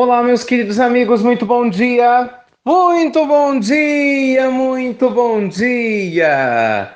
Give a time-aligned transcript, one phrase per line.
[0.00, 2.30] Olá, meus queridos amigos, muito bom dia!
[2.64, 6.92] Muito bom dia, muito bom dia!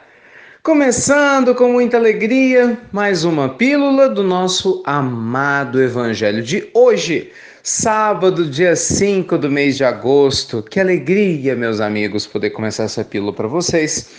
[0.62, 8.76] Começando com muita alegria, mais uma pílula do nosso amado Evangelho de hoje, sábado, dia
[8.76, 10.62] 5 do mês de agosto.
[10.62, 14.10] Que alegria, meus amigos, poder começar essa pílula para vocês.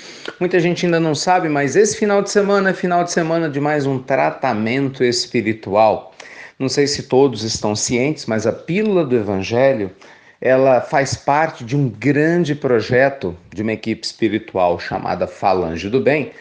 [0.41, 3.61] Muita gente ainda não sabe, mas esse final de semana é final de semana de
[3.61, 6.12] mais um tratamento espiritual.
[6.59, 9.91] Não sei se todos estão cientes, mas a pílula do Evangelho
[10.39, 16.31] ela faz parte de um grande projeto de uma equipe espiritual chamada Falange do Bem,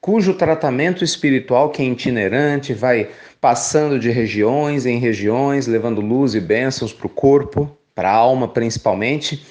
[0.00, 3.08] cujo tratamento espiritual que é itinerante, vai
[3.40, 8.48] passando de regiões em regiões, levando luz e bênçãos para o corpo, para a alma
[8.48, 9.46] principalmente.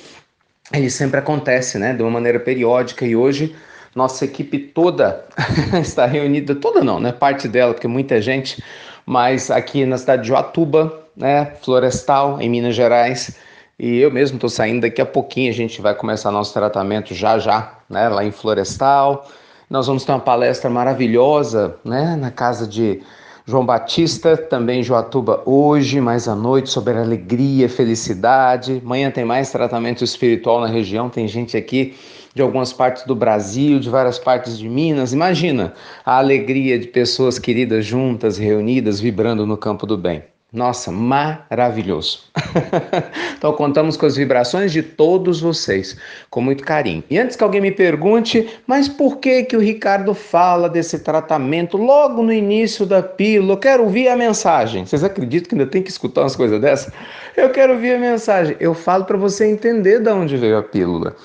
[0.74, 3.56] Ele sempre acontece, né, de uma maneira periódica e hoje
[3.96, 5.26] nossa equipe toda
[5.82, 8.62] está reunida, toda não, né, parte dela, porque muita gente
[9.06, 13.36] mas aqui na cidade de Joatuba, né, Florestal, em Minas Gerais.
[13.80, 17.40] E eu mesmo estou saindo daqui a pouquinho, a gente vai começar nosso tratamento já
[17.40, 19.28] já, né, lá em Florestal.
[19.70, 23.02] Nós vamos ter uma palestra maravilhosa, né, na casa de
[23.46, 28.82] João Batista, também em Joatuba hoje, mais à noite, sobre alegria, felicidade.
[28.86, 31.96] Amanhã tem mais tratamento espiritual na região, tem gente aqui
[32.34, 35.14] de algumas partes do Brasil, de várias partes de Minas.
[35.14, 35.74] Imagina
[36.06, 40.24] a alegria de pessoas queridas juntas, reunidas, vibrando no campo do bem.
[40.54, 42.24] Nossa, maravilhoso.
[43.38, 45.96] então contamos com as vibrações de todos vocês,
[46.30, 47.02] com muito carinho.
[47.10, 51.78] E antes que alguém me pergunte, mas por que que o Ricardo fala desse tratamento
[51.78, 53.54] logo no início da pílula?
[53.54, 54.86] Eu quero ouvir a mensagem.
[54.86, 56.92] Vocês acreditam que ainda tem que escutar umas coisas dessas?
[57.38, 58.58] Eu quero ouvir a mensagem.
[58.60, 61.16] Eu falo para você entender de onde veio a pílula.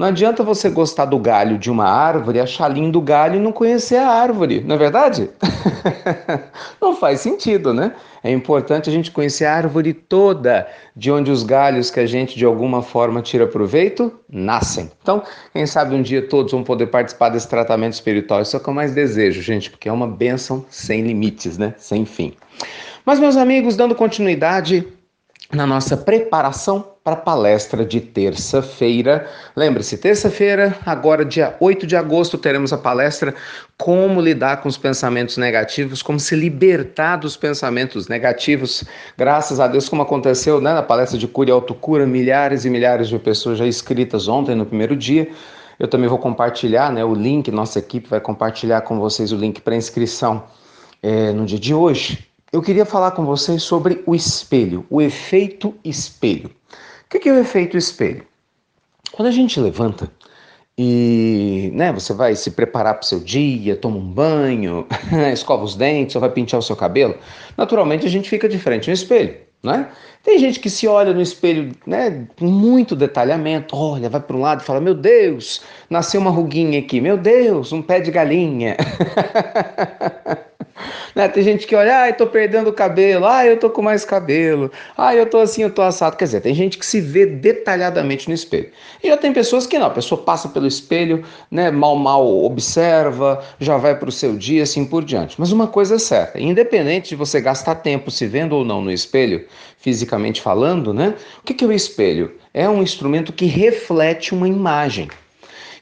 [0.00, 3.52] Não adianta você gostar do galho de uma árvore, achar lindo o galho e não
[3.52, 5.28] conhecer a árvore, não é verdade?
[6.80, 7.92] não faz sentido, né?
[8.24, 12.38] É importante a gente conhecer a árvore toda, de onde os galhos que a gente
[12.38, 14.90] de alguma forma tira proveito nascem.
[15.02, 18.40] Então, quem sabe um dia todos vão poder participar desse tratamento espiritual.
[18.40, 21.74] Isso é o que eu mais desejo, gente, porque é uma bênção sem limites, né?
[21.76, 22.32] Sem fim.
[23.04, 24.88] Mas, meus amigos, dando continuidade
[25.52, 29.26] na nossa preparação para a palestra de terça-feira.
[29.56, 33.34] Lembre-se, terça-feira, agora dia 8 de agosto, teremos a palestra
[33.76, 38.84] Como lidar com os pensamentos negativos, como se libertar dos pensamentos negativos.
[39.18, 43.08] Graças a Deus, como aconteceu né, na palestra de cura e autocura, milhares e milhares
[43.08, 45.28] de pessoas já inscritas ontem no primeiro dia.
[45.80, 49.60] Eu também vou compartilhar né, o link, nossa equipe vai compartilhar com vocês o link
[49.62, 50.44] para inscrição
[51.02, 52.29] é, no dia de hoje.
[52.52, 56.50] Eu queria falar com vocês sobre o espelho, o efeito espelho.
[57.06, 58.26] O que é o efeito espelho?
[59.12, 60.10] Quando a gente levanta
[60.76, 64.84] e né, você vai se preparar para o seu dia, toma um banho,
[65.32, 67.14] escova os dentes, ou vai pintar o seu cabelo,
[67.56, 69.36] naturalmente a gente fica de frente no espelho.
[69.62, 69.88] Né?
[70.24, 74.40] Tem gente que se olha no espelho né, com muito detalhamento, olha, vai para um
[74.40, 78.76] lado e fala: Meu Deus, nasceu uma ruguinha aqui, meu Deus, um pé de galinha.
[81.14, 81.26] Né?
[81.28, 84.70] Tem gente que olha, ai, tô perdendo o cabelo, ai, eu tô com mais cabelo,
[84.96, 86.16] ai, eu tô assim, eu tô assado.
[86.16, 88.70] Quer dizer, tem gente que se vê detalhadamente no espelho.
[89.02, 93.42] E já tem pessoas que não, a pessoa passa pelo espelho, né, mal, mal observa,
[93.58, 95.34] já vai para o seu dia, assim por diante.
[95.38, 98.92] Mas uma coisa é certa, independente de você gastar tempo se vendo ou não no
[98.92, 99.46] espelho,
[99.78, 101.14] fisicamente falando, né?
[101.40, 102.32] O que é o espelho?
[102.54, 105.08] É um instrumento que reflete uma imagem.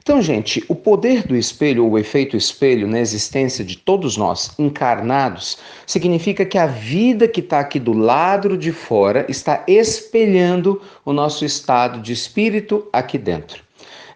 [0.09, 4.51] Então, gente, o poder do espelho, ou o efeito espelho na existência de todos nós
[4.59, 11.13] encarnados, significa que a vida que está aqui do lado de fora está espelhando o
[11.13, 13.63] nosso estado de espírito aqui dentro.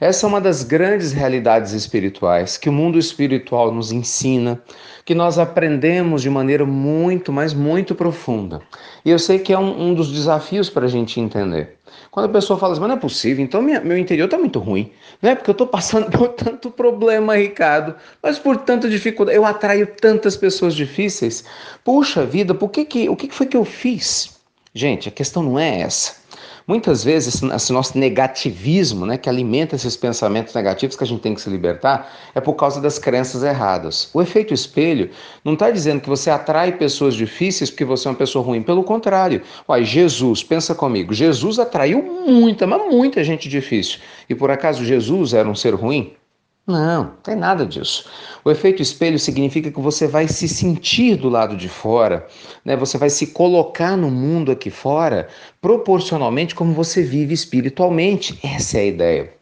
[0.01, 4.63] Essa é uma das grandes realidades espirituais que o mundo espiritual nos ensina,
[5.05, 8.63] que nós aprendemos de maneira muito, mas muito profunda.
[9.05, 11.77] E eu sei que é um, um dos desafios para a gente entender.
[12.11, 14.59] Quando a pessoa fala assim, mas não é possível, então minha, meu interior está muito
[14.59, 19.37] ruim, não é porque eu estou passando por tanto problema, Ricardo, mas por tanta dificuldade,
[19.37, 21.45] eu atraio tantas pessoas difíceis.
[21.85, 24.41] Puxa vida, por que que, o que foi que eu fiz?
[24.75, 26.22] Gente, a questão não é essa.
[26.67, 31.35] Muitas vezes esse nosso negativismo, né, que alimenta esses pensamentos negativos que a gente tem
[31.35, 34.09] que se libertar, é por causa das crenças erradas.
[34.15, 35.11] O efeito espelho
[35.45, 38.63] não está dizendo que você atrai pessoas difíceis porque você é uma pessoa ruim.
[38.63, 39.43] Pelo contrário.
[39.69, 43.99] Uai, Jesus, pensa comigo, Jesus atraiu muita, mas muita gente difícil.
[44.29, 46.15] E por acaso Jesus era um ser ruim?
[46.67, 48.09] Não, não tem nada disso.
[48.45, 52.27] O efeito espelho significa que você vai se sentir do lado de fora,
[52.65, 52.77] né?
[52.77, 55.29] Você vai se colocar no mundo aqui fora
[55.61, 58.39] proporcionalmente como você vive espiritualmente.
[58.45, 59.33] Essa é a ideia.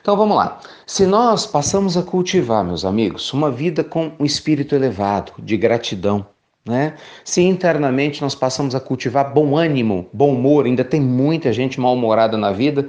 [0.00, 0.60] Então vamos lá.
[0.86, 6.26] Se nós passamos a cultivar, meus amigos, uma vida com um espírito elevado, de gratidão,
[6.66, 6.94] Né?
[7.24, 12.38] Se internamente nós passamos a cultivar bom ânimo, bom humor, ainda tem muita gente mal-humorada
[12.38, 12.88] na vida,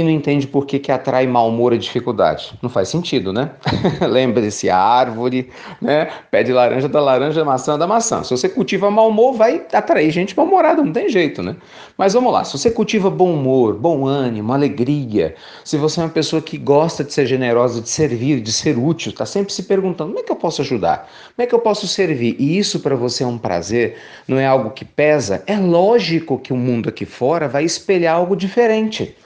[0.00, 2.52] e não entende por que, que atrai mau humor e dificuldade.
[2.62, 3.50] Não faz sentido, né?
[4.08, 5.50] Lembre-se, a árvore,
[5.82, 6.08] né?
[6.30, 8.22] Pé de laranja da laranja, maçã da maçã.
[8.22, 11.56] Se você cultiva mau humor, vai atrair gente mal-humorada, não tem jeito, né?
[11.96, 15.34] Mas vamos lá, se você cultiva bom humor, bom ânimo, alegria,
[15.64, 19.10] se você é uma pessoa que gosta de ser generosa, de servir, de ser útil,
[19.10, 21.10] está sempre se perguntando, como é que eu posso ajudar?
[21.34, 22.36] Como é que eu posso servir?
[22.38, 23.96] E isso para você é um prazer,
[24.28, 25.42] não é algo que pesa?
[25.44, 29.16] É lógico que o mundo aqui fora vai espelhar algo diferente.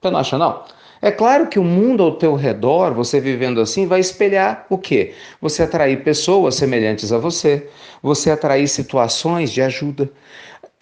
[0.00, 0.64] Você não acha não?
[1.02, 5.14] É claro que o mundo ao teu redor, você vivendo assim, vai espelhar o quê?
[5.42, 7.68] Você atrair pessoas semelhantes a você,
[8.02, 10.10] você atrair situações de ajuda.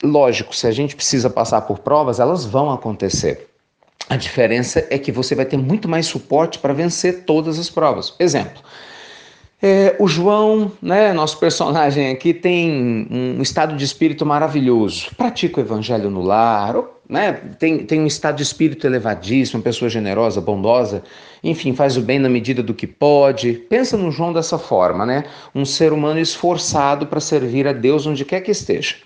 [0.03, 3.49] Lógico, se a gente precisa passar por provas, elas vão acontecer.
[4.09, 8.15] A diferença é que você vai ter muito mais suporte para vencer todas as provas.
[8.21, 8.63] Exemplo,
[9.61, 15.11] é, o João, né, nosso personagem aqui, tem um estado de espírito maravilhoso.
[15.17, 16.77] Pratica o evangelho no lar,
[17.09, 21.03] né, tem, tem um estado de espírito elevadíssimo, uma pessoa generosa, bondosa,
[21.43, 23.55] enfim, faz o bem na medida do que pode.
[23.55, 25.25] Pensa no João dessa forma, né?
[25.55, 28.97] Um ser humano esforçado para servir a Deus onde quer que esteja.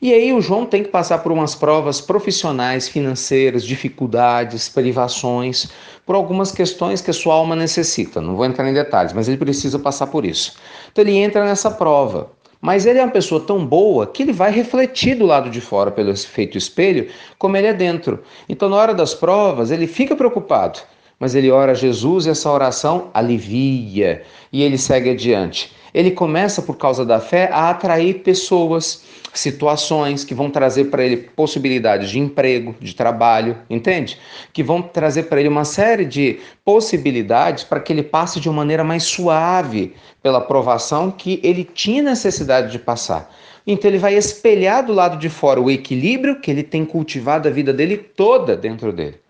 [0.00, 5.68] E aí o João tem que passar por umas provas profissionais, financeiras, dificuldades, privações,
[6.04, 8.20] por algumas questões que a sua alma necessita.
[8.20, 10.56] Não vou entrar em detalhes, mas ele precisa passar por isso.
[10.90, 12.30] Então ele entra nessa prova.
[12.62, 15.90] Mas ele é uma pessoa tão boa que ele vai refletir do lado de fora
[15.90, 18.22] pelo efeito espelho, como ele é dentro.
[18.48, 20.78] Então, na hora das provas, ele fica preocupado,
[21.18, 24.22] mas ele ora a Jesus e essa oração alivia
[24.52, 25.72] e ele segue adiante.
[25.92, 31.16] Ele começa, por causa da fé, a atrair pessoas situações que vão trazer para ele
[31.16, 34.18] possibilidades de emprego, de trabalho, entende?
[34.52, 38.56] Que vão trazer para ele uma série de possibilidades para que ele passe de uma
[38.56, 43.32] maneira mais suave pela provação que ele tinha necessidade de passar.
[43.66, 47.50] Então ele vai espelhar do lado de fora o equilíbrio que ele tem cultivado a
[47.50, 49.20] vida dele toda dentro dele.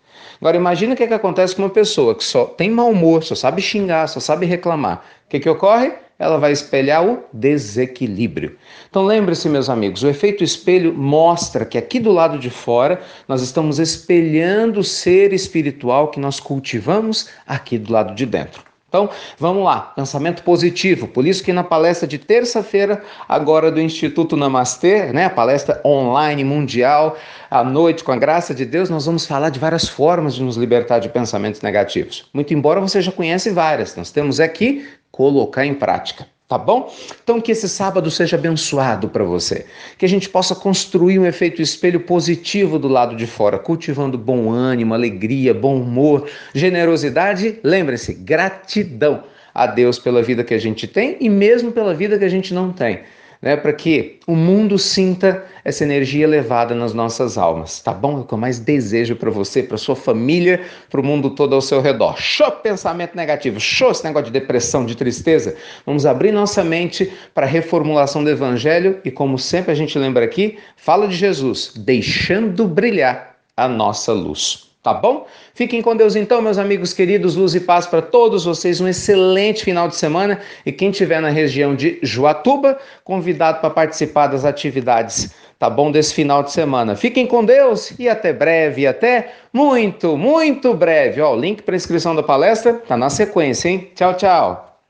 [0.41, 3.23] Agora imagina o que, é que acontece com uma pessoa que só tem mau humor,
[3.23, 5.05] só sabe xingar, só sabe reclamar.
[5.25, 5.93] O que, que ocorre?
[6.23, 8.57] Ela vai espelhar o desequilíbrio.
[8.89, 13.41] Então lembre-se, meus amigos, o efeito espelho mostra que aqui do lado de fora nós
[13.41, 18.73] estamos espelhando o ser espiritual que nós cultivamos aqui do lado de dentro.
[18.93, 19.09] Então,
[19.39, 21.07] vamos lá, pensamento positivo.
[21.07, 26.43] Por isso que na palestra de terça-feira, agora do Instituto Namastê, né, a palestra online
[26.43, 27.17] mundial,
[27.49, 30.57] à noite, com a graça de Deus, nós vamos falar de várias formas de nos
[30.57, 32.29] libertar de pensamentos negativos.
[32.31, 36.25] Muito embora você já conhece várias, nós temos aqui colocar em prática.
[36.49, 36.91] Tá bom?
[37.23, 39.65] Então que esse sábado seja abençoado para você,
[39.97, 44.51] que a gente possa construir um efeito espelho positivo do lado de fora, cultivando bom
[44.51, 49.23] ânimo, alegria, bom humor, generosidade, lembre-se, gratidão
[49.53, 52.53] a Deus pela vida que a gente tem e mesmo pela vida que a gente
[52.53, 53.03] não tem
[53.43, 58.19] né, para que o mundo sinta essa energia elevada nas nossas almas, tá bom?
[58.19, 61.53] É o que eu mais desejo para você, para sua família, para o mundo todo
[61.53, 62.17] ao seu redor.
[62.17, 65.57] Show pensamento negativo, show esse negócio de depressão, de tristeza.
[65.85, 70.23] Vamos abrir nossa mente para a reformulação do evangelho e como sempre a gente lembra
[70.23, 74.72] aqui, fala de Jesus, deixando brilhar a nossa luz.
[74.83, 75.25] Tá bom?
[75.53, 77.37] Fiquem com Deus então, meus amigos queridos.
[77.37, 78.81] Luz e paz para todos vocês.
[78.81, 80.41] Um excelente final de semana.
[80.65, 85.89] E quem estiver na região de Joatuba, convidado para participar das atividades, tá bom?
[85.89, 86.97] Desse final de semana.
[86.97, 88.85] Fiquem com Deus e até breve.
[88.85, 91.21] Até muito, muito breve.
[91.21, 93.89] Ó, o link para inscrição da palestra tá na sequência, hein?
[93.95, 94.72] Tchau, tchau.